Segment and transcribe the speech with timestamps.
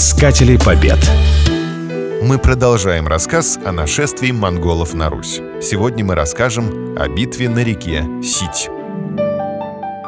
[0.00, 0.96] Искатели побед.
[2.22, 5.40] Мы продолжаем рассказ о нашествии монголов на Русь.
[5.60, 8.68] Сегодня мы расскажем о битве на реке Сить.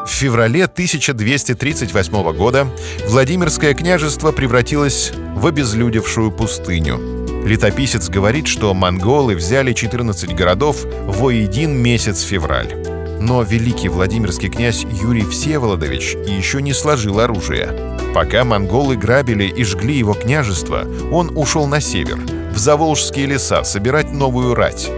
[0.07, 2.69] В феврале 1238 года
[3.09, 7.01] Владимирское княжество превратилось в обезлюдевшую пустыню.
[7.45, 12.90] Летописец говорит, что монголы взяли 14 городов воедин месяц февраль.
[13.21, 17.99] Но великий Владимирский князь Юрий Всеволодович еще не сложил оружие.
[18.15, 22.19] Пока монголы грабили и жгли его княжество, он ушел на север,
[22.53, 24.91] в Заволжские леса, собирать новую рать.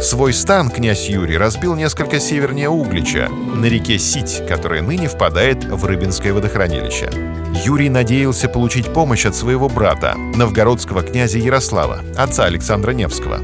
[0.00, 5.84] Свой стан князь Юрий разбил несколько севернее Углича, на реке Сить, которая ныне впадает в
[5.84, 7.10] Рыбинское водохранилище.
[7.64, 13.40] Юрий надеялся получить помощь от своего брата, новгородского князя Ярослава, отца Александра Невского.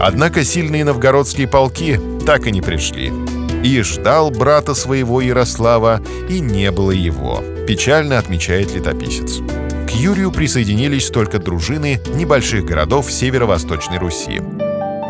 [0.00, 3.12] Однако сильные новгородские полки так и не пришли.
[3.64, 9.38] И ждал брата своего Ярослава, и не было его, печально отмечает летописец.
[9.88, 14.42] К Юрию присоединились только дружины небольших городов северо-восточной Руси.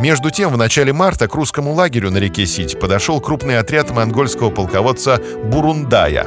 [0.00, 4.50] Между тем, в начале марта к русскому лагерю на реке Сить подошел крупный отряд монгольского
[4.50, 6.26] полководца Бурундая.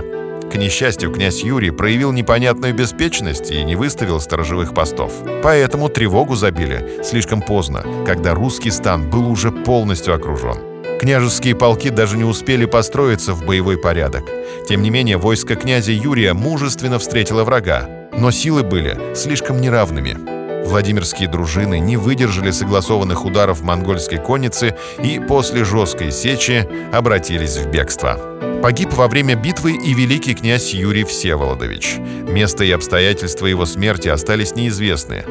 [0.51, 5.13] К несчастью, князь Юрий проявил непонятную беспечность и не выставил сторожевых постов.
[5.43, 10.66] Поэтому тревогу забили слишком поздно, когда русский стан был уже полностью окружен.
[10.99, 14.23] Княжеские полки даже не успели построиться в боевой порядок.
[14.67, 20.17] Тем не менее, войско князя Юрия мужественно встретило врага, но силы были слишком неравными.
[20.65, 28.19] Владимирские дружины не выдержали согласованных ударов монгольской конницы и после жесткой сечи обратились в бегство.
[28.61, 31.97] Погиб во время битвы и великий князь Юрий Всеволодович.
[32.27, 35.23] Место и обстоятельства его смерти остались неизвестны.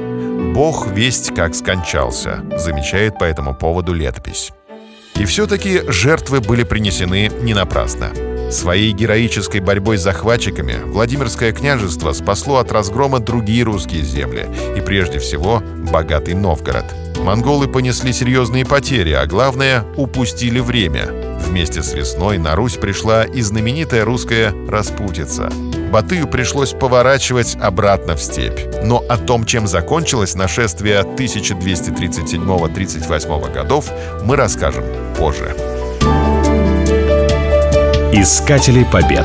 [0.55, 4.53] «Бог весть как скончался», замечает по этому поводу летопись.
[5.19, 8.11] И все-таки жертвы были принесены не напрасно.
[8.50, 15.19] Своей героической борьбой с захватчиками Владимирское княжество спасло от разгрома другие русские земли и прежде
[15.19, 16.84] всего богатый Новгород.
[17.19, 21.08] Монголы понесли серьезные потери, а главное– упустили время.
[21.41, 25.51] Вместе с весной на Русь пришла и знаменитая русская распутица.
[25.96, 28.61] Батыю пришлось поворачивать обратно в степь.
[28.83, 33.90] Но о том, чем закончилось нашествие 1237-38 годов,
[34.23, 34.85] мы расскажем
[35.17, 35.56] позже.
[38.12, 39.24] Искатели побед.